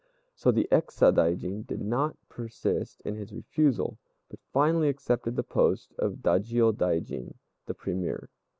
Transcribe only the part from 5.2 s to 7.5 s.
the post of Dajiôdaijin